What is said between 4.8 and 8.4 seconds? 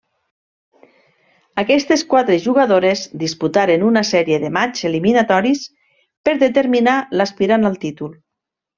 eliminatoris per determinar l'aspirant al títol.